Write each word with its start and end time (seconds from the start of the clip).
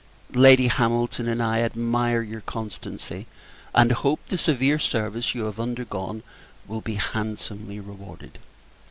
Lady 0.33 0.65
Hamilton 0.65 1.27
and 1.27 1.43
I 1.43 1.59
admire 1.61 2.23
your 2.23 2.41
constancy, 2.41 3.27
and 3.75 3.91
hope 3.91 4.19
the 4.29 4.37
severe 4.39 4.79
service 4.79 5.35
you 5.35 5.43
have 5.45 5.59
undergone 5.59 6.23
will 6.67 6.81
be 6.81 6.95
handsomely 6.95 7.79
rewarded. 7.79 8.39